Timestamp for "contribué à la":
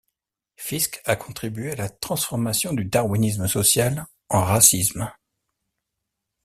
1.15-1.87